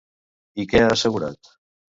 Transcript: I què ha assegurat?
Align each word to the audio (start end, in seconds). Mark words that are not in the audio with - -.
I 0.63 0.65
què 0.71 0.81
ha 0.85 0.89
assegurat? 0.95 1.55